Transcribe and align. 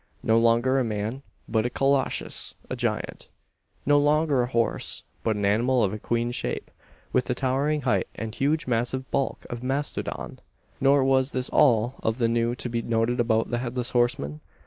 No 0.23 0.39
longer 0.39 0.79
a 0.79 0.83
man, 0.83 1.21
but 1.47 1.63
a 1.63 1.69
Colossus 1.69 2.55
a 2.71 2.75
giant. 2.75 3.29
No 3.85 3.99
longer 3.99 4.41
a 4.41 4.47
horse, 4.49 5.03
but 5.23 5.35
an 5.35 5.45
animal 5.45 5.83
of 5.83 5.93
equine 5.93 6.31
shape, 6.31 6.71
with 7.13 7.25
the 7.25 7.35
towering 7.35 7.83
height 7.83 8.07
and 8.15 8.33
huge 8.33 8.65
massive 8.65 9.11
bulk 9.11 9.45
of 9.47 9.61
a 9.61 9.65
mastodon! 9.65 10.39
Nor 10.79 11.03
was 11.03 11.33
this 11.33 11.49
all 11.49 11.97
of 12.01 12.17
the 12.17 12.27
new 12.27 12.55
to 12.55 12.67
be 12.67 12.81
noted 12.81 13.19
about 13.19 13.51
the 13.51 13.59
Headless 13.59 13.91
Horseman. 13.91 14.41